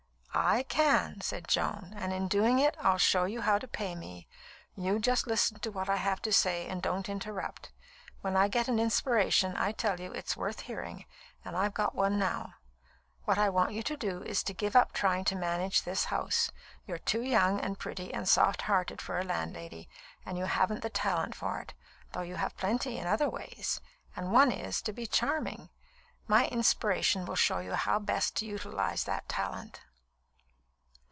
[0.33, 4.29] "I can," said Joan; "and in doing it, I'll show you how to pay me.
[4.77, 7.73] You just listen to what I have to say, and don't interrupt.
[8.21, 11.03] When I get an inspiration, I tell you, it's worth hearing,
[11.43, 12.53] and I've got one now.
[13.25, 16.49] What I want you to do is to give up trying to manage this house.
[16.87, 19.89] You're too young and pretty and soft hearted for a landlady,
[20.25, 21.73] and you haven't the talent for it,
[22.13, 23.81] though you have plenty in other ways,
[24.15, 25.69] and one is, to be charming.
[26.25, 29.81] My inspiration will show you how best to utilise that talent."